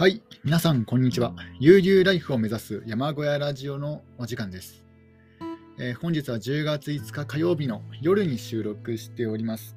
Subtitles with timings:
[0.00, 1.34] はい、皆さん、こんにちは。
[1.58, 4.82] 悠々ライフを目指す山小屋ラジオのお時間です。
[5.78, 9.76] えー本日は10月5日火曜日の夜に収録しております。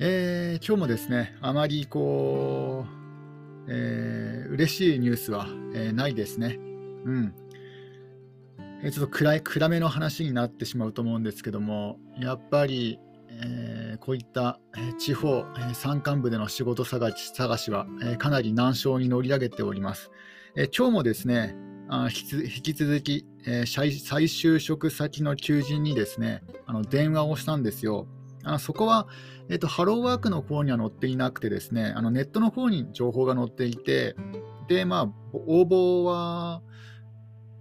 [0.00, 2.86] えー今日もですね、あまりこ
[3.68, 6.58] う、えー嬉しいニュースは、えーないですね。
[7.04, 7.34] うん。
[8.82, 12.98] えーちょっと暗い暗めの話になってしまうと思うんですけども、やっぱり、
[13.28, 20.10] えーこういった、え地方、え山間部での仕事探し探しは、えかなり難所に乗り上げております。
[20.56, 21.56] え今日もですね、
[21.88, 28.06] あ引き続き、えー再就職先の求人にですね、あの電話をしたんですよ。
[28.44, 29.06] あそこは、
[29.48, 34.16] えっとハローワークの方には載っていなくてですね、あのネットの方に情報が載っていて、
[34.68, 36.62] で、まあ、応募は、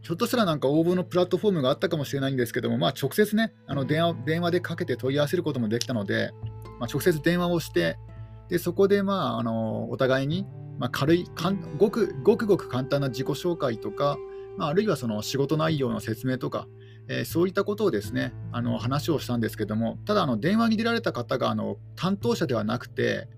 [0.04, 6.32] ひょっとしたらなんか応募のプラットフォームがあったかもしれないんですけども、まあ、直接ね、あの電話電話でかけて問い合わせることもできたので、
[6.78, 7.98] まあ、直接電話をして、
[8.50, 10.46] でそこで、まあ、あのお互いに、
[10.78, 14.18] まあ、軽いかんごく、ごくごく簡単な自己紹介とか、
[14.58, 16.68] まあ、あるいはその仕事内容の説明とか、
[17.08, 23.30] えーそういったことをですねあの話をしたんですけども、ただあの電話に出られた方があの担当者ではなくて、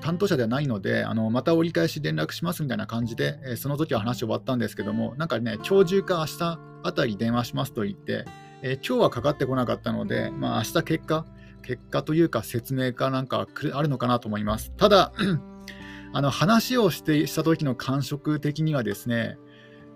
[0.00, 8.24] 担当者ではないのであの、また折り返し連絡しますみたいな感じで、えーその時は話終わったんですけども、なんかね、今日中か明日あたり電話しますと言って、
[8.62, 11.26] えー今日はかかってこなかったので、まあ明日結果、
[11.62, 14.72] 結果というか説明かなんかあるのかなと思います。
[14.76, 15.12] ただ、
[16.14, 19.38] あの話をしてした時の感触的にはですね、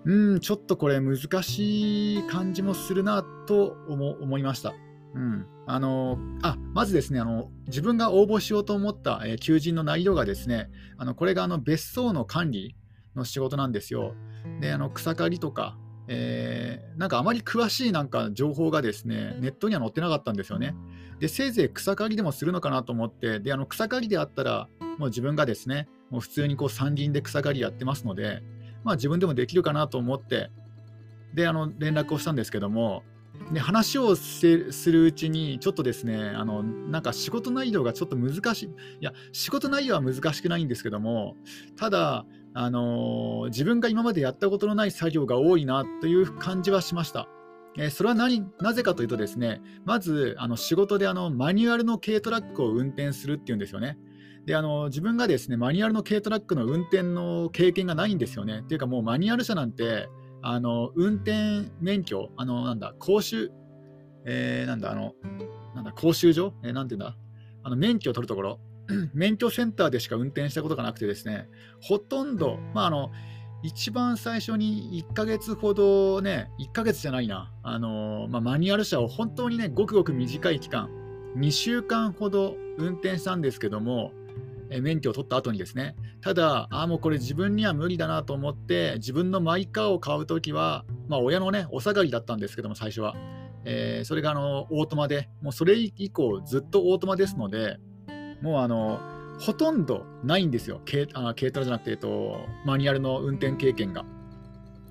[0.05, 4.73] うん、ちょっとこれ難しい感じもするなと思思いました。
[5.13, 12.75] うん、あのあまずですねあの、自分が応募しようと思った、えー求人の内容がですね、あのこれがあの別荘の管理
[13.15, 14.15] の仕事なんですよ。
[14.61, 20.73] で、あの草刈りとか、えーなんかあまり詳しいなんか情報がですね、ネットには載ってなかったんですよね。
[21.19, 28.41] で、せいぜい草刈りでもするのかなと思って、で、あの草刈りであったら、もう自分がですね、もう普通にこう山林で草刈りやってますので、
[28.85, 30.49] まあ自分でもできるかなと思って、
[31.33, 33.03] で、あの連絡をしたんですけども、
[33.51, 41.35] で話をするうちに、ちょっとですね、あのなんか仕事内容がちょっと難しい、いや、仕事内容は難しくないんですけども、
[41.77, 47.27] ただ、あの自分が今までやったことのない作業が多いなという感じはしました。
[47.77, 53.97] えそれは何なぜかというとですね、まずあの仕事であのマニュアルの軽トラックを運転するっていうんですよね。
[54.47, 58.61] であの自分がですねマニュアルの軽トラックの運転の経験がないんですよね。
[58.61, 60.09] っていうかもうマニュアル車なんて
[60.49, 63.51] あの運転免許、あのなんだ講習、
[64.25, 65.13] えーなんだあの
[65.75, 67.17] なんだ講習所、えーなんていうんだ？
[67.63, 68.59] あの免許を取るところ、
[69.13, 71.49] 免許センターでしか運転したことがなくてですね、
[71.81, 73.11] ほとんど、まああの
[73.61, 80.89] 一番最初に1ヶ月ほどね、1ヶ月じゃないな、あのまあ、マニュアル車を本当にね、ごくごく短い期間、
[81.35, 84.13] 2週間ほど運転したんですけども、
[84.69, 93.15] 免許を取った後にですね、ただ、ああ、もうこれ自分には無理だなと思って、自分のマイカーを買うときは、まあ、親のね、お下がりだったんですけども、最初は。
[93.65, 97.77] えーそれがあのオートマで、もうそれ以降、ずっとオートマですので、
[98.41, 98.99] もうあの
[99.39, 104.05] ほとんどないんですよ、軽あ軽トラじゃなくて、えっと、マニュアルの運転経験が。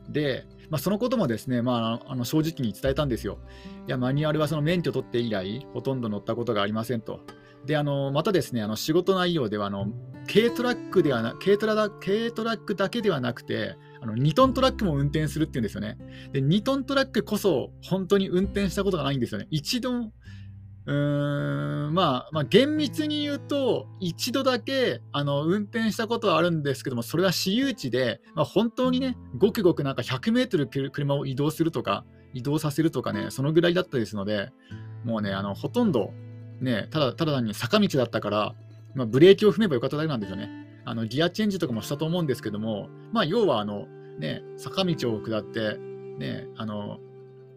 [0.09, 3.39] で、まあ、そのこともですね、まあ、あの正直に伝えたんですよ。
[3.87, 7.21] いや、マニュアルはその免許取って以来、ほとんど乗ったことがありませんと。
[7.65, 9.87] で、あのまたですね、あの仕事内容ではあの、
[10.33, 15.97] 軽トラックではな軽トラだ軽トラックだけではなくて、あの2トントラックも運転するっていうんですよね。
[16.33, 19.47] で、2トントラックこそ本当に運転したことがないんですよね。
[19.51, 19.93] 一度、
[20.87, 34.51] うーんまあ、まあ、厳密に言うと、一度だけあの運転したことはあるんですけども、それは私有地で、まあ、本当にね、ごくごくなんか100メートル車を移動するとか、移動させるとかね、そのぐらいだったですので、
[35.05, 36.13] もうね、あのほとんど、
[36.61, 38.55] ね、ただただ単に坂道だったから、
[38.95, 40.51] まあ、ブレーキを踏めばよかっただけなんですよね。
[40.85, 43.87] あのギアチェンジとかもしたと思うんですけども、まあ、要はあの、
[44.19, 45.77] ね、坂道を下って、
[46.19, 46.99] ね、あの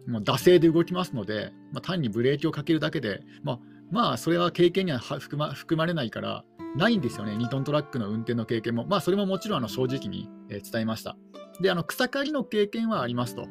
[0.06, 3.58] もう惰性で動きますので、まあ、単にブレーキをかけるだけで、まあ、
[3.90, 6.44] まあ、それは経験には含ま含まれないから、
[6.76, 8.86] ないんですよね、2トントラックの運転の経験も。
[8.86, 11.16] まあ、それももちろんあの正直にえ伝えました。
[11.60, 13.46] で、あの草刈りの経験はありますと。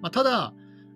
[0.00, 0.52] まあ、ただ、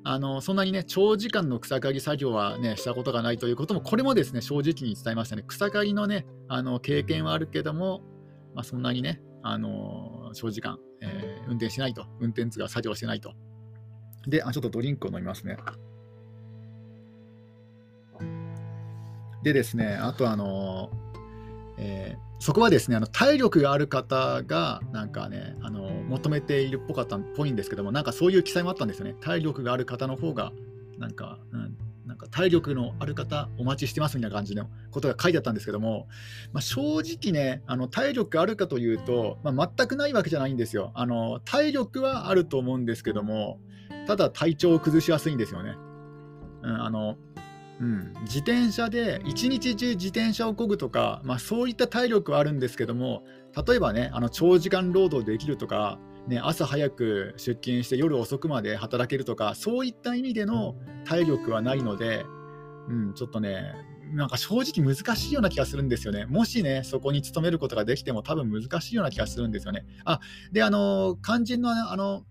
[0.09, 5.43] あのそんなにね、長時間の草刈り作業はね、したことがないということも、これもですね、正直に伝えましたね。
[5.45, 8.03] 草刈りのね、あの経験はあるけども、
[8.55, 13.33] まあ、そんなにね、あの長時間、えー運転しないと、運転が作業してないと。
[14.29, 15.57] で、あちょっとドリンクを飲みますね。
[19.43, 20.89] でですね、あとあの、
[21.79, 29.15] えーそこはですね、あの体力がある方がなんかね、あの求めているっぽかったっぽいんですけども、なんかそういう記載もあったんですよね。
[29.21, 30.53] 体力がある方の方が、
[30.99, 36.07] なんか、うん、なんか体力のある方お待ちしてますみたいな感じのことが書いてあったんですけども、
[36.53, 41.41] まあ、正直ね、あの体力あるかというと、まあ、全くないわけじゃないんですよあの。
[41.45, 43.59] 体力はあると思うんですけども、
[44.07, 45.75] ただ体調を崩しやすいんですよね。
[46.63, 47.17] うん、あの
[47.81, 53.23] うん、自転車で一日中自転車をこぐとか、まあ、そういった体力はあるんですけども
[53.67, 60.75] 例えばねあの長時間労働できるとか、ね、朝早く出勤して夜遅くまで働けるとかそういった意味での
[61.05, 62.25] 体力はないので、
[62.89, 63.75] うん、ちょっとね
[64.13, 66.27] なんか正直難しいような気がするんですよね。
[66.27, 69.85] もしね、そこに勤めることができても多分難しいような気がするんですよね。
[70.05, 70.21] あ、
[70.53, 72.25] で、あの、肝心のあの、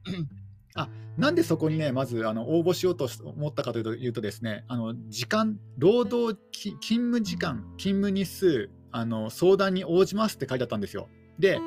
[0.76, 11.08] あなんでそこにね、まずあの応募しようと思ったかというとですね、あの時間、労働勤務時間、勤務日数、あの相談に応じますって書いてあったんですよ。
[11.40, 11.60] で、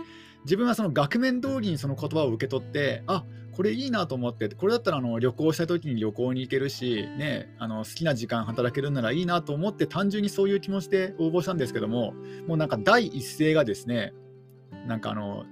[0.45, 12.13] 自分はその額面通りにその言葉を受け取って、あこれいいなと思って、これだったらあの旅行した時に旅行に行けるし、ね、あの好きな時間働けるならいいなと思って、単純にそういう気持ちで応募したんですけども、
[12.47, 14.13] もうなんか第一声がですね、
[14.87, 15.45] なんかあの、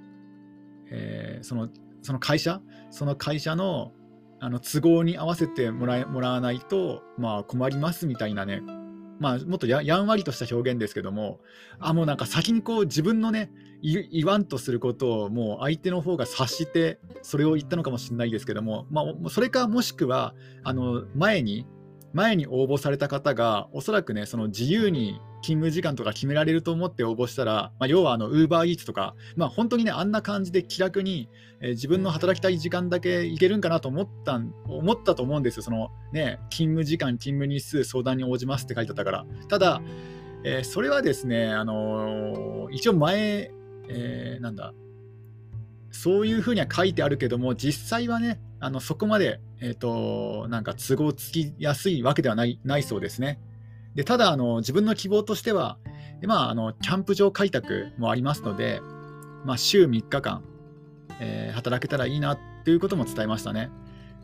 [0.90, 1.68] えー、その
[2.06, 2.60] その会社、
[2.90, 3.92] その会社の
[4.38, 8.62] あの都合に合わせてもらもらわないと、まあ、困りますみたいなね、
[9.18, 11.40] まあ、もっとややんわりとした表現ですけども、
[11.80, 13.50] あもうなんか先にこう自分のね、
[13.82, 21.66] 言わんとすることをもう相手の方が察して、それを言ったのかもしれないですけども、まあ、それかもしくは、あの前に、
[22.16, 31.28] 前に応募された方が、おそらくね、その自由に勤務時間とか決められると思って応募したら、まあ、要はあの UberEats とか、まあ、本当にね、あんな感じで気楽に、
[31.60, 39.26] えー、自分の働きたい時間だけいけるんかなと思った思ったと思うんですよ、そのね、勤務時間、勤務日数、相談に応じますって書いてあったから。
[39.48, 39.82] ただ、
[40.42, 43.52] えー、それはですね、あのー、一応前、
[43.90, 44.72] え、なんだ、
[45.90, 53.38] そういうふうには書いてあるけども、実際はね、あのそこまで、えーと、なんか都合つきやすいわけではないないそうですね。
[53.94, 55.78] でただあの、自分の希望としては、
[56.24, 58.80] まあ、あのキャンプ場開拓もありますので、
[59.44, 60.42] まあ、週3日間、
[61.20, 63.70] えー、働けたらいいなということも伝えましたね。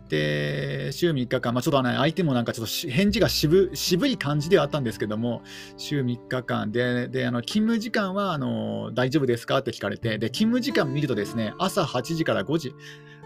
[0.09, 5.43] で、週3日間、まあ、ちょっと、ね、相手もなんかちょっと返事が渋渋い感じではあったんですけども、
[5.79, 9.59] 週3日間で、であの勤務時間はあの大丈夫ですか？
[9.59, 12.75] って聞かれて、で勤務時間見るとですね、朝8時から5時、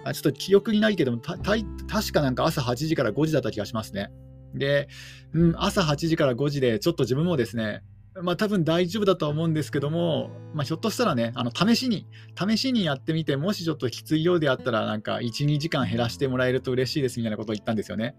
[0.06, 1.52] あちょっと記憶にないけども、たた
[1.88, 4.10] 確かなんか朝8時から5時だった気がしますね。
[4.54, 4.88] で、
[5.32, 7.82] うん、朝8時から5時で、ちょっと自分もですね、
[8.22, 12.06] まあ多分大丈夫だとは思うんですけども、まあ、ひょっとしたらね、あの試しに、
[12.38, 18.14] 試しにやってみて、もしちょっときついようであったら、なんか1、2時間減らしてもらえると嬉しいですみたいなことを言ったんですよね。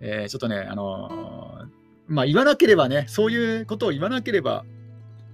[0.00, 1.68] えー、ちょっとね、あのー、
[2.08, 4.64] まあ言わなければね、そういうことを言わなければ、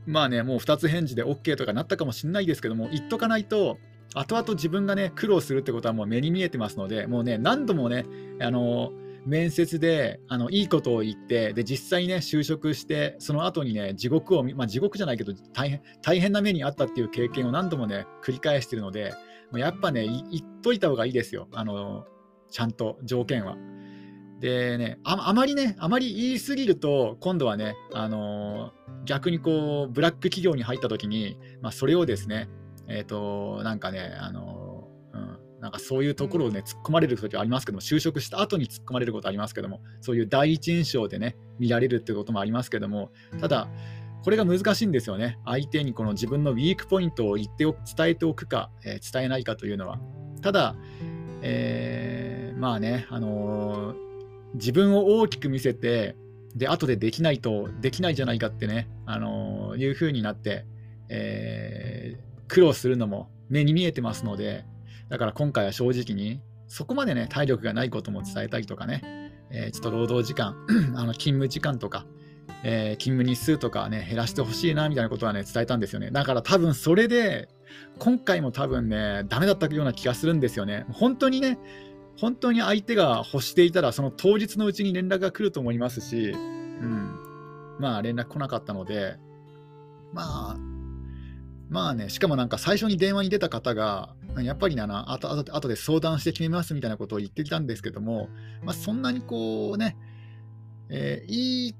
[0.06, 3.78] まあね、もう2つ返事で OK とかなったかもしれないですけども、言っとかないと、
[4.14, 8.05] 後々自分がね、苦労するってことはもう目に見えてますので、もうね、何度もね、
[8.41, 8.93] あの
[9.25, 19.12] 面接であのいいことを言ってで実際ね就職してその後にね地獄を、まあ、地獄じゃないけど大変大変な目にあったっていう経験を何度もね繰り返してるので
[19.50, 22.05] もうやっぱね言っといた方がいいですよあの
[22.50, 23.56] ちゃんと条件は。
[24.41, 28.73] でねあ、あまりね、あまり言い過ぎると、今度はね、あの、
[29.05, 32.49] 逆にこう、ブラック企業に入った時に、まあ、それをですね、
[32.88, 34.73] えっ、ー、と、なんかね、あのー
[35.62, 43.69] なんかそういうところをね、突っ込まれる時はありますけども、就職した後に突っ込まれることありますけども、そういう第一印象でね、見られるってこともありますけども、ただ、
[44.25, 45.38] これが難しいんですよね。
[45.45, 50.00] 相手にこの自分のウィークポイントを言ってお伝えておくか、えー、伝えないかというのは。
[50.42, 50.75] ただ、
[51.42, 53.97] えー、まあね、あのー、
[54.54, 56.16] 自分を大きく見せて、
[56.56, 60.66] で、後でできないと、できないじゃないかってね、あのいう風になって、
[61.09, 62.01] え
[62.52, 64.66] 苦労するのも目に見えてますので、
[65.09, 70.54] だから今回は正直に、そこまでね、体力がないことも伝えたいとかね、えー、ちょっと労働時間、
[70.94, 72.04] あの勤務時間とか、
[72.62, 76.11] えー、勤務日数とかね、減らしてほしいなみたいなことはね、伝えたんですよね。
[76.11, 77.49] だから多分それで、
[77.99, 80.85] 今回も多分ね、ダメだったような気がするんですよね。
[80.92, 81.59] 本当にね、
[82.18, 87.18] 本当に相手が欲していたら、その当日のうちに連絡が来ると思いますし、うん、
[87.78, 89.16] まあ連絡来なかったので、
[90.12, 90.72] まあ、
[91.69, 98.28] まあね、しかもなんか最初に電話に出た方が、やっぱりな、あとあとで相談して決めますみたいなことを言ってきたんですけども、
[98.62, 99.97] まあ、そんなにこうね、
[100.88, 101.75] えー、いい、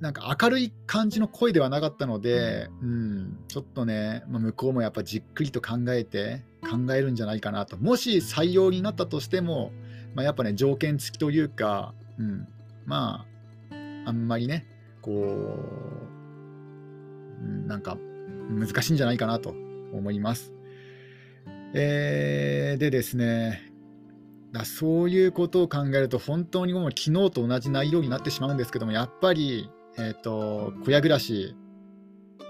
[0.00, 7.76] なんか明るい感じの声ではなかったので、うん、ちょっとね、まあ、向こうもやっぱじっくりと考えて、考えるんじゃないかなと。
[7.76, 9.72] もし採用になったとしても、
[10.14, 12.48] まあ、やっぱね、条件付きというか、うん、
[12.84, 13.26] ま
[13.70, 13.74] あ、
[14.06, 14.66] あんまりね、
[15.02, 15.86] こう、
[17.66, 17.98] なんか
[18.50, 19.54] 難しいんじゃないかなと
[19.92, 20.52] 思います。
[21.74, 23.72] えー、でですね、
[24.52, 31.54] だそういうことを考えると、本当にもう昨日と同じ内容になってしまうんですけども、やっぱり、えーと、小屋暮らし、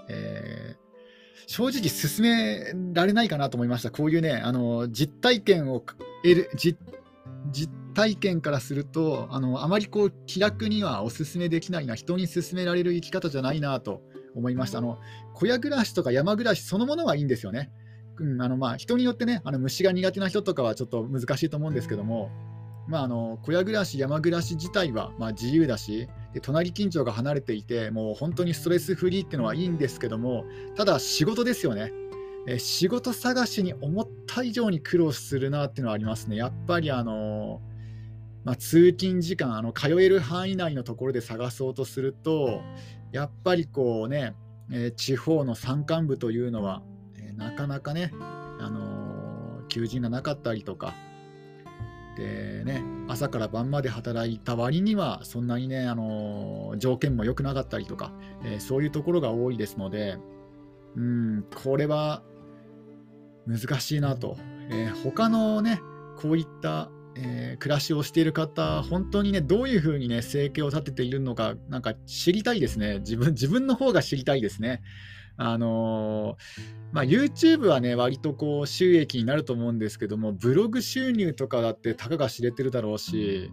[0.09, 0.87] えー、
[1.47, 3.91] 正直進められないかなと思いました。
[3.91, 6.77] こういうね、あの実体験を得る実、
[7.51, 14.01] 実体験からすると、あのあまりこう気楽にはお勧めできないな、人に勧められる生き方じゃないなと
[14.37, 14.77] 思いました。
[14.77, 14.99] あの
[15.33, 17.71] 小屋暮らしとか山暮らしそのものはいいんですよね。
[18.19, 22.31] うん、あのまあ人によってね、あの虫が苦手な人とかはちょっと難しいと思うんですけども、
[22.87, 31.91] まあ、あの小屋暮らし、山暮らし自体はま自由だしで、隣近所が離れていて、もう本当にストレスフリーっていうのはいいんですけども、ただ仕事ですよね。
[32.49, 36.37] え仕事探しに思った以上に苦労するなっていうのはありますね。
[36.37, 37.61] やっぱりあの、
[38.45, 42.61] まあ、通勤時間あの、通える範囲内のところで探そうとすると、
[43.17, 44.35] やっぱりこうね、
[44.71, 46.83] え地方の山間部というのは、
[47.17, 50.93] えなかなかね、あの求人がなかったりとか、
[52.15, 60.19] でね、朝から晩まで働いた割には、そんなにね、あの条件も良くなかったりとか、え、そういうところが多いですので、
[60.95, 62.21] うん、これは
[63.47, 64.37] 難しいなと。
[64.69, 65.81] え、他のね、
[66.21, 72.99] こういったえー、暮らしをしている方、本当にね、どういうふうにね、生計を立てているのか、なんか知りたいですね。
[72.99, 74.81] 自分、自分の方が知りたいですね。
[75.37, 83.51] あのー、まあ、YouTube はね、割とこう収益になると思うんですけども、ブログ収入とかだってたかが知れてるだろうし、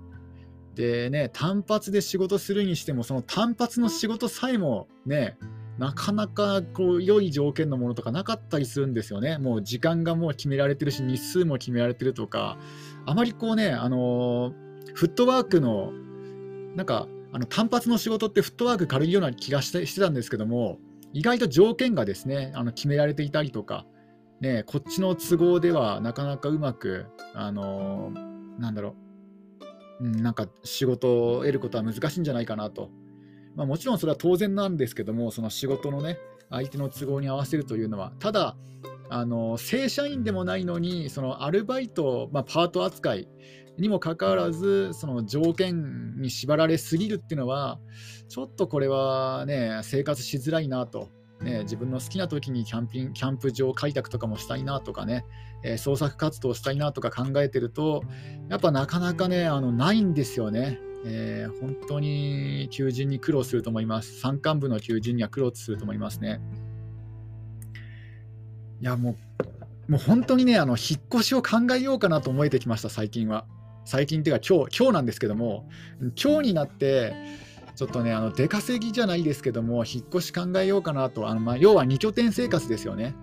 [0.74, 5.36] でね、単発で仕事するにしても、その単発の仕事さえもね、
[5.78, 9.38] なかなかこう良い条件のものとかなかったりするんですよね。
[9.38, 12.58] もう時間がもう決められてるし、日数も決められてるとか、
[13.06, 14.52] あまりこうね、あの
[14.94, 15.92] フットワークの、
[16.74, 20.78] なんか、あの単発の仕事ってフットワーク軽いような気がしてしてたんですけども、
[21.12, 23.86] 意外と条件がですね、あの決められていたりとか、
[24.40, 28.12] ね、こっちの都合ではなかなかうまく、あの
[28.58, 28.94] なんだろ
[30.00, 32.90] う、うん、なんか仕事を得ることは難しいんじゃないかなと。
[33.56, 36.18] まあ、もちろんそれは当然なんですけども、その仕事のね、
[36.50, 38.56] 相手の都合に合わせるというのは、ただ、
[39.08, 43.28] あの正社員でもないのに、そのアルバイト、まあ、パート扱い
[43.78, 47.78] にもかかわらず、その条件に縛られすぎるっていうのは、
[48.28, 51.08] ちょっとこれはね、生活しづらいなと。
[51.42, 55.26] ね、自分の好きな時にキャンピンキャンプ場開拓とかもしたいなとかね、
[55.62, 58.02] えー、創作活動したいなとか考えてると、
[58.48, 60.78] やっぱなかなかね、あのないんですよね。
[61.06, 64.20] えー、本当に求人に苦労すると思います。
[64.20, 66.40] 山間部の求人には苦労すると思いますね。
[68.80, 69.16] いや、も
[69.88, 73.46] う、もう本当にね、あの引っ越しを考えようかなと思えてきました、最近は。
[73.84, 75.68] 最近っていうか、今日今日なんですけども、
[76.22, 77.14] 今日になって、
[77.76, 83.14] ちょっとね、あの出稼ぎじゃないですけども、引っ越し考えようかなと、あのまあ、要は2拠点生活ですよね。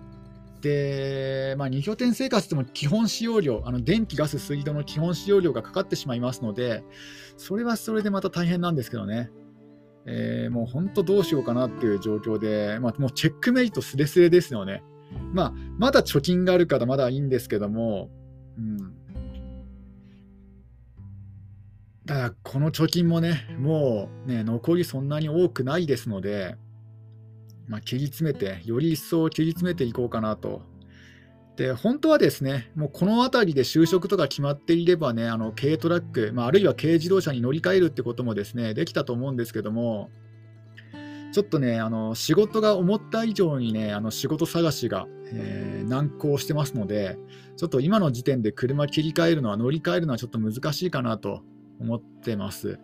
[0.60, 6.84] で、まあ、2拠点生活でも基本使用料、あの電気、ガス、水道の基本使用料がかかってしまいますので、
[7.36, 9.30] それはそれでまた大変なんですけどね。
[10.04, 14.82] えー、もう本当どうしようかなっていう状況で、まあ、もうチェックメイトすれすれですよね。
[15.32, 18.10] まあ、まだ貯金があるからまだいいんですけども、
[18.58, 18.76] うん。
[22.04, 26.56] だこの貯金もね、もうね、残りそんなに多くないですので、
[27.68, 30.62] まあ、切り詰めて、より一層切り詰めていこうかなと。
[31.56, 40.10] で、本当はですね、もうこの辺りで就職とか決まっていればね、あの軽トラック、まあ、あるいは軽自動車に乗り換えるってこともですね、できたと思うんですけども、
[41.32, 47.18] ちょっとね、あの仕事が思った以上にね、あの仕事探しが、えー、難航してますので、
[47.56, 51.42] ちょっと今の時点で車切り替えるのは、乗り換えるのはちょっと難しいかなと
[51.80, 52.78] 思ってます。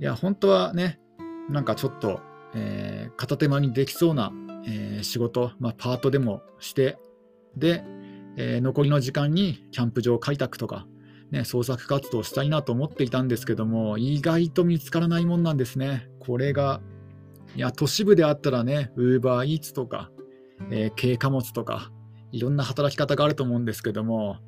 [0.00, 1.00] いや、本当はね、
[1.48, 2.20] なんかちょっと、
[2.54, 4.30] えー、片手間にできそうな、
[4.66, 6.98] えー、仕事、まあ、パートでもして、
[7.56, 7.82] で、
[8.36, 10.86] えー、残りの時間にキャンプ場開拓とか、
[11.30, 16.08] ね、創作活動したいなと思っていたんですけども、意外と見つからないもんなんですね。
[16.20, 16.80] これが、
[17.56, 20.10] いや、都市部であったらね、ウーバーイーツとか、
[20.70, 21.90] え軽貨物とか、
[22.32, 24.38] いろんな働き方があると思うんですけども、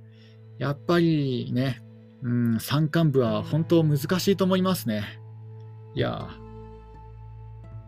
[0.58, 1.82] やっぱりね、
[2.22, 5.20] うん、山間部は本当難しいと思いますね。
[5.94, 6.28] いや、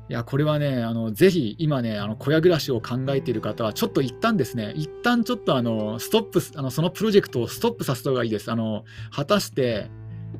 [0.08, 8.50] いや、これはね、あのぜひ今ね、あの小屋暮らしを考えている方は、ちょっと一旦ですね、一旦ちょっとあのストップあの、そのプロジェクトをストップさせた方がいいです。
[8.50, 9.90] あの果たして、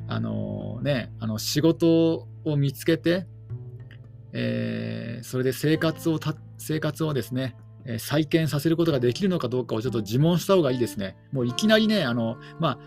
[0.07, 3.27] あのね、あの仕事を見つけて、
[4.33, 7.55] えー、それで生活をた生活をですね、
[7.97, 11.15] 再建させることができるのかどうかをちょっと自問した方がいいですね。
[11.31, 12.79] もういきなりね、あのまあ、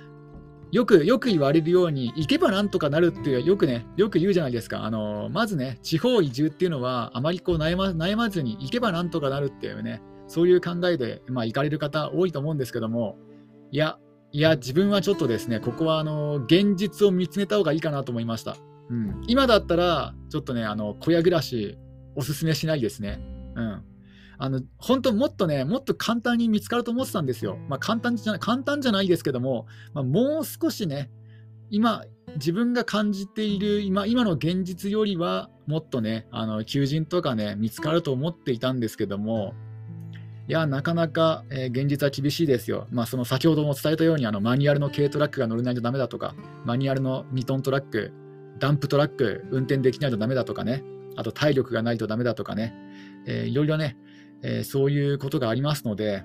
[0.73, 4.85] よく、よく言われるように、行けばなんとかなるっていう、よくね、よく言うじゃないですか。
[4.85, 13.19] あの、まずね、地方移住っていうのは、あまりこう悩ま悩まずに、行けばなんとかなるっていうね、そういう考えで、まあ、行かれる方多いと思うんですけども、
[13.71, 13.99] いや、
[14.31, 18.57] いや、自分はちょっとですね、ここはあの現実を見つめた方がいいかなと思いました。
[18.93, 21.79] うん、今だったら、ちょっとね、あの小屋暮らし、
[22.15, 23.21] おすすめしないですね。
[23.55, 23.83] うん。
[24.37, 27.57] あの本当、もっとね、もっと簡単に見つかると思ってたんですよ。
[27.71, 31.11] まあ、簡単じゃ簡単じゃないですけども、まあ、もう少しね、
[31.71, 39.55] 今、自分が感じている今今の現実よりは、もっとね、あの求人とかね、見つかると思っていたんですけども、
[40.49, 42.89] いや、なかなか、えー、現実は厳しいですよ。
[42.91, 46.35] まあ、その先ほども伝えたように、あのマニュアルの軽トラックが乗れないとダメだとか、
[46.67, 48.13] マニュアルの2トントラック、
[48.63, 50.85] ダンプトラック運転できないとダメだとかね、
[51.17, 52.73] あと体力がないとダメだとかね、
[53.27, 53.97] えー、いろいろね、
[54.43, 56.25] えー、そういうことがありますので、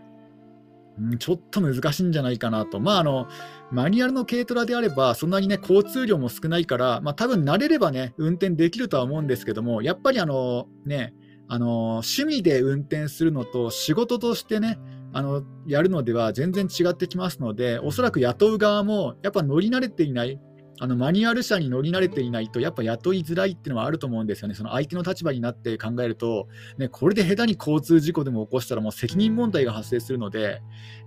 [0.99, 2.79] うん、ちょっと難しいんじゃないかなと。
[2.79, 3.27] まあ、あの、
[3.71, 11.13] マニュアルの軽トラであれば、そんなにね、交通量も少ないから、まあ、多分慣れればね、運転できるとは思うんですけども、やっぱりあの、ね、
[11.49, 14.77] あの趣味で運転するのと仕事としてね
[15.13, 20.39] あのやるのでは全然違ってきますのでおそらく雇う側もやっぱ乗り慣れていない
[20.79, 24.53] あのマニュアル車に乗り慣れていないとやっぱ雇いづらいっていうのはあると思うんですよね。
[24.53, 30.61] その相手の立場になって考えると、ね、これで下手に交通事故でも起こしたらもう責任問題が発生するので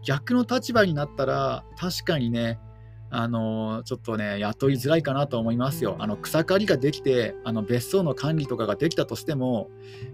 [0.04, 2.58] 逆の立場になったら確かにね
[3.12, 5.96] あのちょっとね、雇いづらいかなと思いますよ。
[5.98, 9.68] あの草刈りができて、あの別荘の管理とかができたとしても、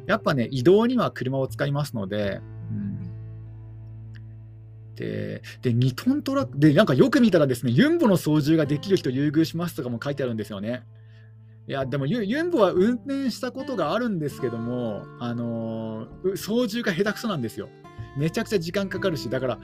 [0.07, 2.41] やっぱね、移動には車を使いますので、
[5.05, 10.85] うん、でで、2トントラック、で、なんかよく見たらですね、ユンボの操縦ができる人優遇しますとかも書いてあるんですよね。
[11.69, 17.69] いや、でもユユンボは運転したことがあるんですけども、あの操縦が下手くそなんですよ。
[18.17, 19.59] めちゃくちゃ時間かかるし、だから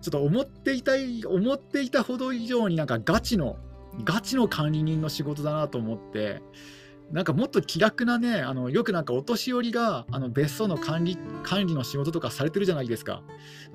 [0.00, 3.58] ちょっと思っていたい、思っていたほど以上になんかガチの、
[4.02, 6.42] ガチの管理人の仕事だなと思って、
[7.12, 13.22] なんかもっと気楽なね、あのよくなんかお年寄りがあの別荘の管理管理の仕事とかされてるじゃないですか。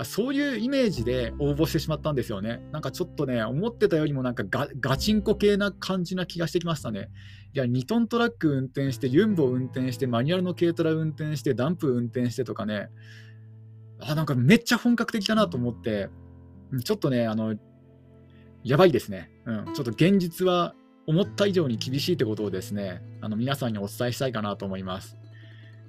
[0.03, 2.67] そういうイメージで応募してしまったんですよね。
[2.71, 7.09] なんかちょっとね、思ってたよりもなんかガガチンコ系な感じな気がしてきましたね。
[7.53, 12.89] いや、2トントラック運転して、ユンボ運転して、マニュアルの軽トラ運転して、ダンプ運転してとかね、
[13.99, 16.09] あ、なんかめっちゃ本格的だなと思って、
[16.83, 17.55] ちょっとね、あの、
[18.63, 19.31] やばいですね。
[19.45, 20.73] うん、ちょっと現実は
[21.07, 25.17] 思った以上に厳しいってことをですね、あの皆さんにお伝えしたいかなと思います。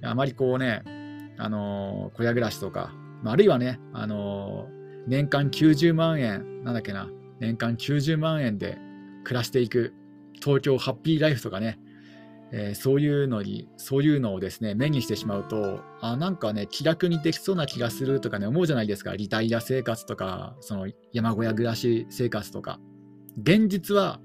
[0.02, 0.83] あまりこうね、
[1.37, 2.92] あの小屋暮らしとか、
[3.24, 4.68] あるいはね、あの
[5.09, 8.78] 年間90万円、なんだっけな、年間90万円で
[9.24, 9.92] 暮らしていく
[10.35, 11.81] 東京ハッピーライフとかね、
[12.52, 19.14] えー、そういうのに、そういうのをですね、目にしてしまうと、あ、なんかね、気楽にできそうな気がするとかね、思うじゃないですか。
[19.16, 22.78] リタイア生活とか、その山小屋暮らし生活とか。
[23.42, 24.20] 現実は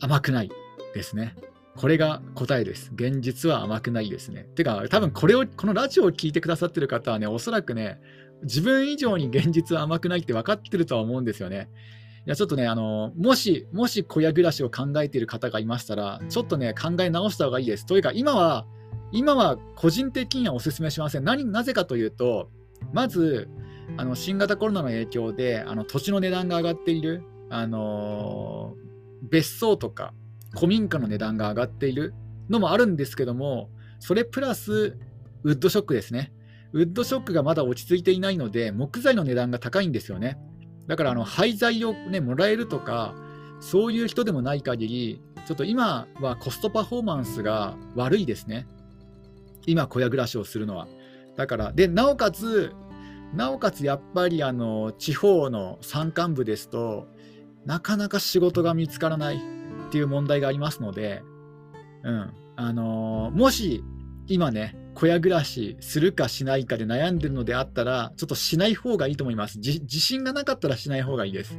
[0.00, 0.50] 甘くない
[0.94, 1.36] ですね。
[1.76, 2.92] これが答えです。
[2.94, 4.46] 現実は甘くないですね。
[4.54, 8.00] てか、多分これを、このラジオを聴いてくださってる方はね、おそらくね、
[8.42, 11.68] 自分以上に現実は甘くないって分かってるとは思うんですよね。
[12.26, 17.86] いや、ちょっとね、あの、もし、もし小屋暮らしを考えている方がいましたら、ちょっとね、考え直した方がいいです。
[17.86, 18.66] というか、今は、
[19.10, 21.24] 今は個人的にはお勧めしません。
[21.24, 22.50] 何なぜかというと、
[22.92, 23.48] まず、
[23.96, 28.74] あの新型コロナの影響であの土地の値段が上がっている、あの
[29.30, 30.12] 別荘とか
[30.54, 32.14] 古民家の値段が上がっている
[32.48, 34.96] のもあるんですけども、それプラス
[35.42, 36.32] ウッドショックですね。
[36.72, 40.38] ウッドショックがまだ落ち着いていないので、木材の値段が高いんですよね。
[40.86, 43.14] だからあの廃材を、ね、もらえるとか、
[43.60, 48.66] そういう人でもない限り、ちょっと今はコストパフォーマンスが悪いですね。
[49.66, 50.86] 今、小屋暮らしをするのは。
[51.36, 52.72] だから、で、なおかつ、
[53.34, 57.08] なおかつやっぱりあの地方の山間部ですと
[57.66, 59.38] なかなか仕事が見つからないっ
[59.90, 61.22] ていう問題がありますので、
[62.02, 63.82] うんあのもし
[64.28, 69.58] 今ね小屋暮らしするかしないかで悩んでるのであったら、ちょっとしない方がいいと思います。
[69.58, 71.54] 自信がなかったらしない方がいいです。
[71.54, 71.56] う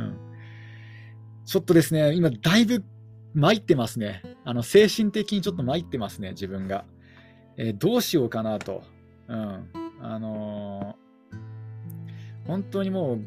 [0.00, 0.16] ん。
[1.46, 2.84] ちょっとですね、今だいぶ
[3.34, 4.22] 参ってますね。
[4.44, 6.84] あの精神的にちょっと参ってますね、自分が。
[7.56, 8.82] えー、どうしようかなと。
[9.28, 9.68] うん。
[10.00, 13.20] あのー、本当にもう、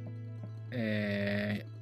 [0.72, 1.75] えー、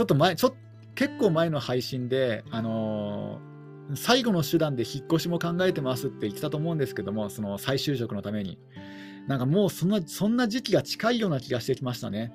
[0.00, 0.56] ちょっと前、ちょ
[0.94, 3.50] 結構前の配信で、あのー
[3.96, 8.56] 最後の手段で引っ越しも考えてますって言ってたと思うんですけども、その再就職のために。
[9.26, 12.32] なんかもうそんなそんな時期が近いような気がしてきましたね。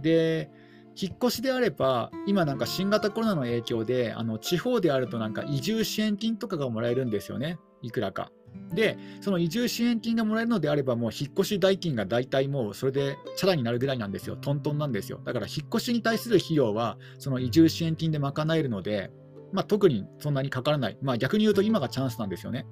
[0.00, 0.50] で、
[0.94, 8.30] 引っ越しであれば、今なんか新型コロナの影響で、あの地方であるとなんか移住支援金とかがもらえるんですよね、いくらか。
[8.74, 15.20] で、その移住支援金がもらえるのであれば、もう引っ越し代金が大体もうそれでチャラになるぐらいなんですよ、トントンなんですよ。
[15.24, 19.10] だから引っ越しに対する費用は、その移住支援金で賄えるので、
[19.52, 22.66] まあ、特にそんなにかからない、まあ、逆に言うと今がチャンスなんですよね。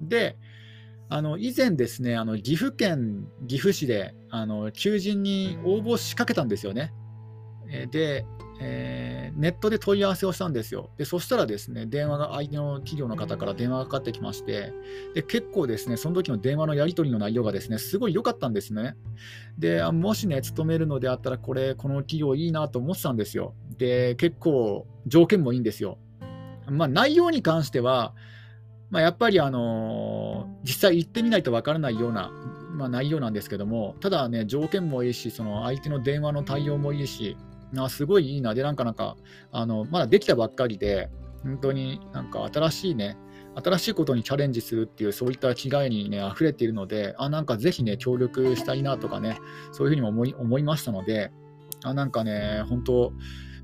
[0.00, 0.36] で、
[1.08, 6.92] あの以前ですね、あの岐阜県岐阜市であの求人に応募しかけたんですよね。
[7.90, 8.26] で、
[8.60, 10.90] えー、ネットで問い合わせをしたんですよ。
[10.96, 14.72] で、そしたらですね、電話が相手の企業の方から電話がかかってきまして、
[15.14, 18.96] で、結構ですね、その時の電話のやり取りの内容がですね、すごい良かったんですね。
[19.58, 23.54] で、もしね、勤めるのであったら、これ、この企業いいなと思ってたんですよ。
[23.76, 25.98] で、結構、条件もいいんですよ。
[26.68, 28.14] まあ、内容に関しては、
[28.90, 32.30] まあ、やっぱり、あのー、実際行ってみないとわからないような、
[32.72, 37.36] まあ、内容なんですけども、ただね、条件もいいし、その相手の電話の対応もいいし、
[37.76, 39.16] あすごいいいな、で、なんかなんか、
[39.52, 41.10] あのまだできたばっかりで、
[41.42, 43.16] 本当になんか新しいね、
[43.62, 49.38] 新しいことにチャレンジするっていう、そういった気概にね、溢れているので、あ、なんかぜひね、協力したいなとかね、
[49.72, 51.32] そういうふうにも思い思いましたので、
[51.84, 53.12] あ、なんかね、本当、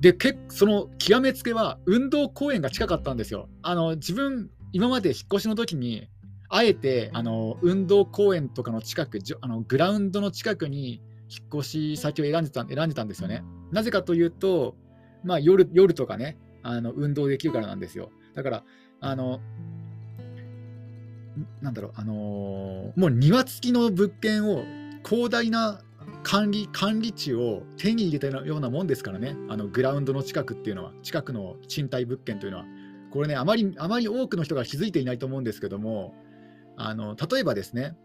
[0.01, 3.49] で、けその極めつけは、運動公園が近かったんですよ。
[3.63, 6.09] あの自分、今まで引っ越しの時に、
[6.55, 13.43] あえてあの運動公園とかの近く、あのグラウンドの近くに引っ越し先を選んでた選んでたんですよね。
[13.73, 14.77] なぜかというと、
[15.25, 18.11] まあ、夜夜とかね、あの運動できるからなんですよ。
[18.35, 18.65] だから、
[19.01, 19.41] あの
[21.61, 24.65] なんだろう、あのー、もう庭付きの物件を
[25.05, 25.81] 広大な
[26.23, 32.65] 管理管理地を手に入れたようなもんですからね、あのグラウンドの近くっていうのは、近くの賃貸物件というのは、
[33.11, 36.15] これね、あまりあまり多くの人が気づいていないと思うんですけども、
[36.77, 37.97] あの例えばですね、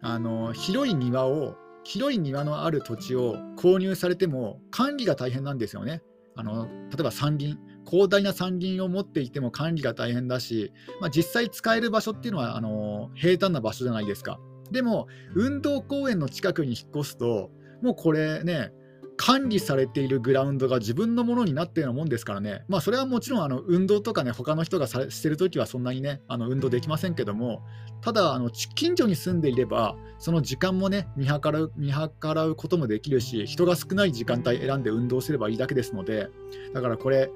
[0.00, 1.56] あの広い庭を
[1.86, 6.02] 広い庭のある土地を購入されても管理が大変なんですよね。
[6.34, 14.40] あの例えば山林、広大な山林を持っていても管理が大変だし、まあ、実際使える場所っていうのはあの平坦な場所じゃないですか。
[14.72, 17.50] でも、運動公園の近くに引っ越すと、
[17.82, 18.72] もうこれね、
[19.16, 27.62] 管理されているグラウンドが自分のものになっているようなもんですからね、まあ、それはもちろんあの運動とかね、他の人がさしてるときはそんなにね、あの運動できませんけども、
[28.02, 36.28] ただあの、近所に住んでいれば、その時間もね見計らう、見計らうこともできるし、人が少ない時間帯選んで運動すればいいだけですので、
[36.74, 37.30] だからこれ、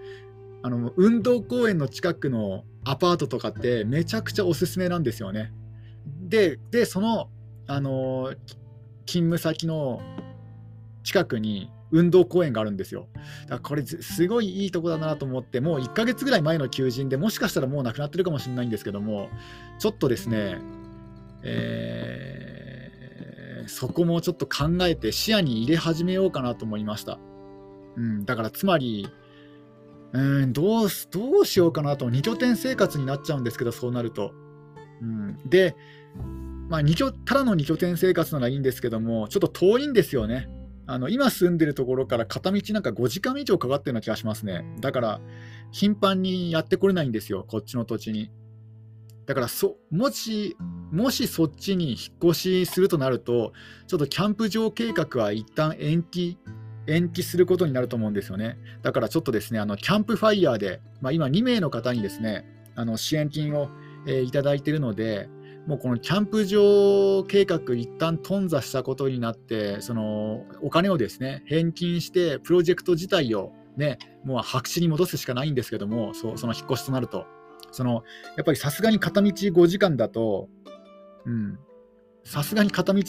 [0.63, 5.53] あの運動公園の近くのアパートとかってめちゃくちゃおすすめなんですよね。
[6.29, 7.31] で、でその、
[7.67, 8.35] あの
[9.07, 10.01] 勤務先の
[11.03, 13.09] 近くに運動公園があるんですよ。
[13.45, 19.29] だからこれすごいいいとこだなと思って、もう1ヶ月ぐらい前の求人でもしかしたらもうなくなってるかもしれないんですけども、
[19.79, 20.59] ちょっとですね、
[21.43, 27.19] えー、そこもちょっと考えて視野に入れ始めようかなと思いました。
[27.97, 29.09] うん、だからつまり、
[30.13, 34.33] うんどうどうしようかなと、2拠点生活になっちゃうんですけど、そうなると。
[35.01, 35.77] うん、で、
[36.69, 36.83] まあ、
[37.25, 40.49] ただの2拠点生活ならいいんですけども、ちょっと遠いんですよね。
[40.91, 44.65] あの今住んでるところから片道なんか5時間以上かかってるような気がしますね。
[44.81, 45.21] だから、
[45.71, 48.29] 頻繁にやってこれないんですよ、こっちの土地に。
[49.25, 50.57] だからそ、もし、
[50.91, 53.53] もしそっちに引っ越しするとなると、
[53.87, 56.39] ちょっとキャンプ場計画は一旦延期、
[56.89, 58.59] 延期することになると思うんですよね。
[58.83, 63.69] だからちょっとですね、あのキャンプファイヤーで、まあ、今2名の方にですね、あの支援金を、
[64.09, 65.29] えー、いただいているので、
[65.71, 77.25] もうこのキャンプ場計画一旦頓挫したことになって、そのお金をですね、返金して、プロジェクト自体をね、もう白紙に戻すしかないんですけども、そその引っ越しとなると。
[77.71, 78.03] その
[78.37, 80.49] やっぱりさすがに片道5時間だと、
[81.25, 81.57] うん、
[82.25, 83.01] さすがに片道、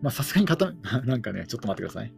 [0.00, 0.72] まさすがに片、
[1.04, 2.14] なんかね、ちょっと待ってください。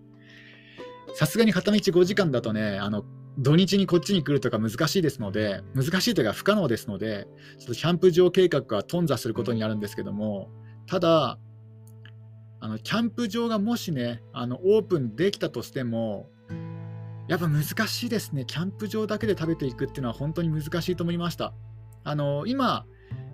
[1.15, 3.05] さすがに片道5時間だとね、あの
[3.39, 7.27] 土日にこっちに来るとか難しいですので、難しいというか不可能ですので、
[7.59, 10.51] ちょっとキャンプ場計画が頓挫することになるんですけども、
[10.87, 11.39] ただ、
[12.61, 16.31] あのキャンプ場がもしね、あのオープンできたとしても、
[17.29, 21.53] やっぱ難しいですね、キャンプ場だけで食べていくっていうのは本当に難しいと思いました。
[22.05, 22.87] あの今、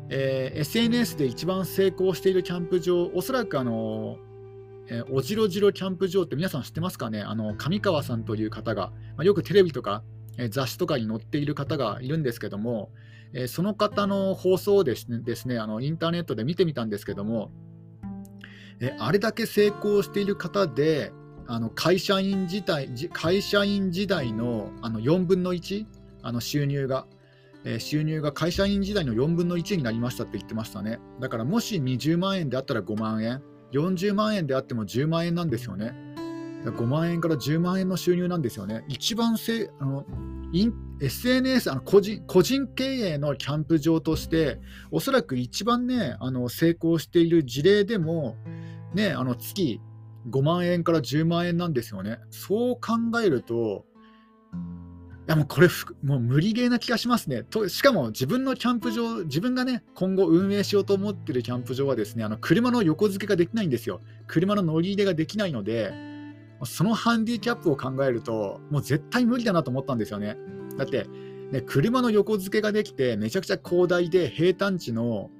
[0.08, 4.16] えー、SNS で一番成功しているキャンプ場、おそらくあの
[4.90, 7.22] えー、おじろじろキャンプ場って皆さん知ってますかね？
[7.22, 10.02] あの上川さんという方が、まあ、よくテレビとか、
[10.36, 12.90] えー、雑誌とかに載っている方がいるんですけども、
[13.32, 17.52] えー、その方の放送をですねですねあのインターネットで見てみたんですけども、
[18.80, 21.12] えあれだけ成功している方で
[21.46, 25.86] あの会社員時代会社員時代のあの4分の1
[26.22, 27.06] あの収入が、
[27.64, 30.98] え収入が会社員時代の4分の1になりましたって言ってましたね。
[31.20, 33.40] だからもし20万円であったら5万円。
[33.72, 35.94] 40万円であっても10万円なんですよね。
[36.64, 38.84] 5万円から10万円の収入なんですよね。
[38.88, 40.04] 一番せあの
[41.00, 48.36] SNS あの個人、個人経営のキャンプ場として、おそらく一番ね、あの成功している事例でも、
[48.94, 49.80] ね、あの月
[50.28, 52.18] 5万円から10万円なんですよね。
[52.30, 53.86] そう考えると、
[55.30, 55.68] やもうこれ
[56.02, 57.68] もう無理ゲーな気がしますねと。
[57.68, 64.00] しかも自分のキャンプ場、自分がね、今後運営しようと思ってるキャンプ場はですね、あの車の横付けができないんですよ。
[64.26, 65.92] 車の乗り入れができないので、
[66.64, 70.36] そのハンディキャップを考えると、もう絶対無理だなと思ったんですよね。
[70.76, 71.06] だって、
[71.52, 75.30] ね、車の横付けができて、めちゃくちゃ広大で平坦地の、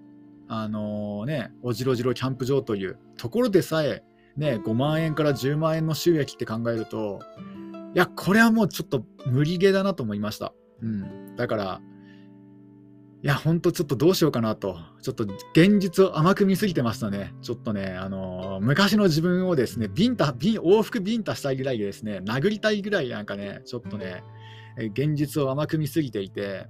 [0.46, 4.04] あのー、ね、おじろじろキャンプ場というところでさえ、
[4.36, 7.20] ね、5万円から10万円の収益って考えると、
[7.94, 10.52] いや、これはもうちょっと無理ゲーだなと思いました。
[10.80, 11.36] うん。
[11.36, 11.80] だから、
[13.22, 14.78] いや、ほんとちょっとどうしようかなと。
[15.02, 17.34] ちょっと現実を甘く見すぎてましたね。
[17.42, 24.22] ちょっとね、あのー、昔の自分をですね、ビンタ、ビン、往復ビンタしたいぐらいでですね、殴りたいぐらいなんかね、ちょっとね、
[24.78, 26.68] え現実を甘く見すぎていて、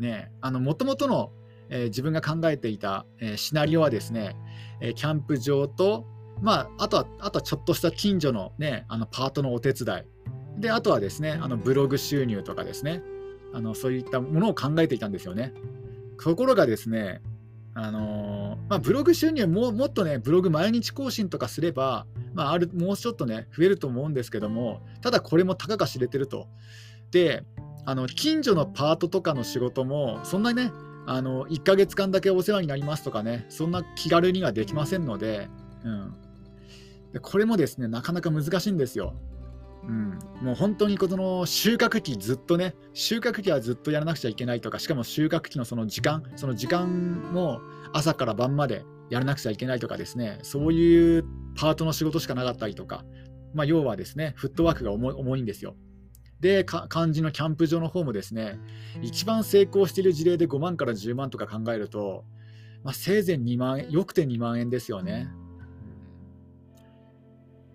[0.00, 1.30] ね、あの、もともとの、
[1.68, 4.36] えー、自分が考えていた、えー、シナリオはですね、
[4.80, 6.06] えキャンプ場と、
[6.42, 10.15] まあ、あとは、あとはちょっとした近所のね、あのパートのお手伝い。
[10.58, 13.02] で、あとはですね、あのブログ収入とかですね、
[13.52, 15.52] あのそういったものを考えていたんですよね。
[16.22, 17.20] ところがですね、
[17.74, 26.48] あの、まあ、ブログ収入ももっとね、ブログ毎日更新とかすれば、まあ、あるもうちょっとね、増えると思うんですけども、ただこれもたかが知れてると。
[27.10, 27.44] で、
[27.84, 30.72] あの近所のパートとかの仕事も、そんなにね、
[31.06, 35.48] あの1ヶ月間だけお世話になりますとかね、そんな気軽にはできませんので、
[35.84, 36.14] うん、
[37.12, 39.14] でこれもですね、なかなか難しいんですよ。
[39.88, 47.60] うん、もう本当にこの収穫期ずっとね収穫期はずっとやらなくちゃいけないとかしかも収穫期のその時間その時間も
[47.92, 51.24] 朝から晩までやらなくちゃいけないとかですねそういう
[51.56, 53.04] パートの仕事しかなかったりとか、
[53.54, 55.76] まあ、要はですねフットワークが重い重いんですよ。
[56.40, 58.58] で漢字のキャンプ場の方もですね
[59.00, 62.24] 一番成功している事例で5万から10万とか考えると、
[62.84, 65.28] まあ、せいぜい2万円よくて2万円ですよね。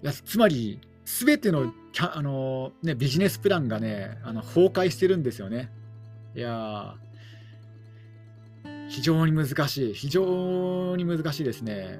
[0.03, 5.69] いやつまりすべてのあの、ね、ビジネスプランがね、あの崩壊してるんですよね。
[6.33, 6.95] いや
[8.87, 9.93] 非常に難しい。
[9.93, 11.99] 非常に難しいですね。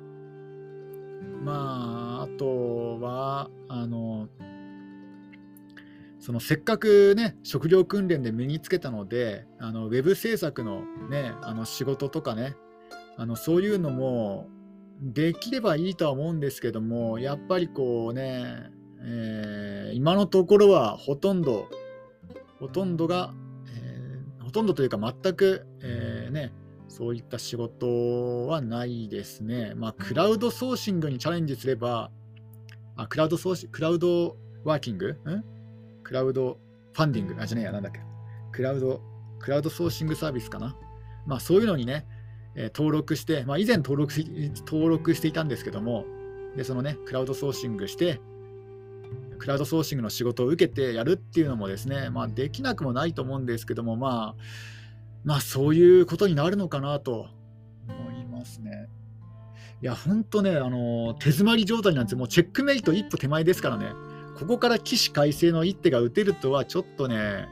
[1.44, 4.30] まあ、あとは、あの、
[6.20, 12.56] そのせっかくね、職業訓練で身につけたので、あのウェブ制作の,、ね、あの仕事とかね、
[13.18, 14.48] あのそういうのも
[15.02, 18.72] できればいいとは思うんですけども、やっぱりこうね、
[19.04, 21.68] えー、今のところはほとんど、
[22.60, 23.34] ほとんどが、
[23.68, 26.54] えー、ほとんどというか全く、えー、ね、
[26.88, 29.74] そういった仕事はないですね。
[29.76, 32.12] まあ、クラウドソーシングにチャレンジすれば、
[32.96, 35.12] あクラウドソーシクラウドワーキング？
[35.12, 35.44] ん？
[36.04, 36.60] クラウド
[36.94, 37.36] ファンディング？
[37.40, 38.02] あ、じゃねえや、なんだっけ。
[38.52, 39.02] クラウド、
[39.40, 40.76] クラウドソーシングサービスかな？
[41.26, 42.06] まあ、そういうのにね、
[42.56, 44.14] えー、登録して、まあ、以前登録
[44.68, 46.06] 登録していたんですけども、
[46.58, 48.20] でそのね、クラウドソーシングして、
[49.42, 54.42] クラウドソーシングの仕事を受けてやるっていうのもですね、まあ、できなくもないと思うんですけども、まあ、
[55.24, 57.28] まあ、そういうことになるのかなと
[57.90, 58.88] 思いますね。
[59.82, 62.20] いや、本当ね、あの手詰まり状態なんですよ。
[62.20, 63.94] もうチェックメイト一歩手前ですからね。
[64.38, 67.48] ここから起死回生の一手が打てるとはちょっとね、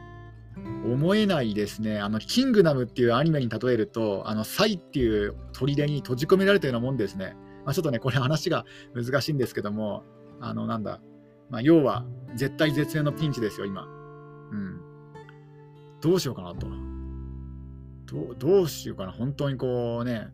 [0.85, 1.99] 思えないですね。
[1.99, 7.35] あの、キングダムっていうアニメに例えると、あの、サイっていう砦に閉じ込められたようなもんですね。
[7.65, 10.03] まあ、ちょっとね、これ話が難しいんですけども、
[10.39, 11.01] あの、なんだ、
[11.49, 13.83] まあ、要は絶対絶命のピンチですよ、今。
[14.51, 14.81] うん。
[16.01, 16.67] どうしようかなと。
[18.05, 20.29] どどうしようかな、本当にこうね、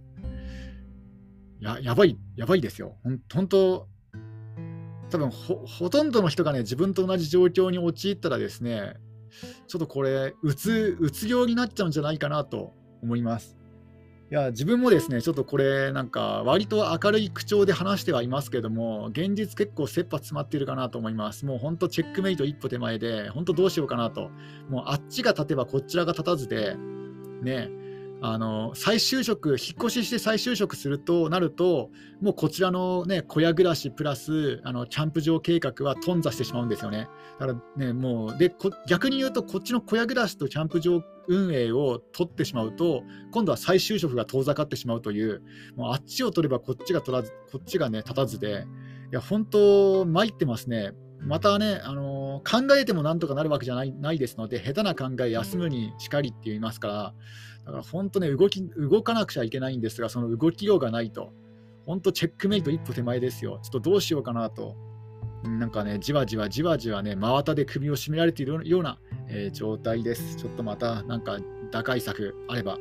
[1.59, 2.97] ややばい、やばいですよ。
[3.03, 3.87] ほん本当、
[5.09, 8.95] 多分ほほとんどの人がね、自分と同じ状況に陥ったらですね、
[9.67, 13.57] ちょっとこれ、うつ、うつ病になっちゃうんじゃないかなと思います。
[14.31, 21.45] いや自分もですね、ちょっとこれ、なんか、割と明るい口調で話してはいますけども、現実結構切羽詰まっているかなと思います。
[21.45, 24.31] もう本当、チェックメイト一歩手前で、本当どうしようかなと。
[24.67, 26.75] もうあっちが立てばこちらが立たずで、
[27.43, 27.69] ね、
[28.27, 37.07] あの再就職、引っ越しして再就職するとなると、もうこちらの、ね、小屋暮らしプラスあのキャンプ場計画は頓挫してしまうんですよね。
[37.39, 38.53] だからね、もうで
[38.87, 45.41] 逆に言うと、こっちの小屋暮らしとキャンプ場運営を取ってしまうと、今度は再就職が遠ざかってしまうという、
[45.75, 48.65] もうあっちを取ればこっちが取らず、こっちがね、立たずで、
[49.11, 50.93] いや、本当、参ってますね。
[51.25, 57.13] またね、あのー、考えてもなんとかなるわけじゃないないですので、下手な考え、休むにしかりって言いますから、
[57.65, 61.33] だから本当ね動き、動かなくちゃいけないんですが、その動きようがないと、
[61.85, 63.59] 本当、チェックメイト一歩手前ですよ。
[63.61, 64.75] ちょっとどうしようかなと、
[65.43, 70.35] なんかね、じわじわじわじわね、真綿で首を絞められているような、えー、状態です。
[70.35, 71.37] ちょっとまた、なんか
[71.71, 72.77] 打開策あれば、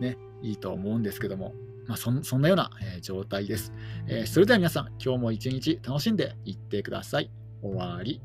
[0.00, 1.54] ね、いいと思うんですけども。
[1.86, 3.72] まあ、そんなような、えー、状態です、
[4.08, 7.30] えー、それでは皆さん、今日も一日楽しんでいってください。
[7.62, 8.20] 終わり。